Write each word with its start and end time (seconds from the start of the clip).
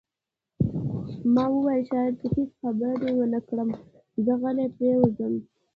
ما 1.33 1.43
وویل: 1.51 1.81
شاید 1.89 2.15
هیڅ 2.33 2.51
خبرې 2.61 3.09
ونه 3.15 3.39
کړم، 3.47 3.69
زه 4.23 4.33
غلی 4.41 4.67
پرېوځم. 4.75 5.33